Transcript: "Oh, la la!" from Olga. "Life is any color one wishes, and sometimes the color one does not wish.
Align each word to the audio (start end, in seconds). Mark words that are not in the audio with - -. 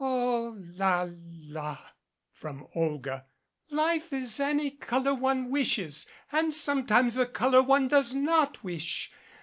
"Oh, 0.03 0.57
la 0.79 1.07
la!" 1.47 1.77
from 2.39 2.65
Olga. 2.73 3.27
"Life 3.69 4.11
is 4.11 4.39
any 4.39 4.71
color 4.71 5.13
one 5.13 5.51
wishes, 5.51 6.07
and 6.31 6.55
sometimes 6.55 7.13
the 7.13 7.27
color 7.27 7.61
one 7.61 7.87
does 7.87 8.15
not 8.15 8.63
wish. 8.63 9.11